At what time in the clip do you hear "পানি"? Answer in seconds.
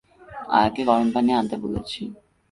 1.15-1.31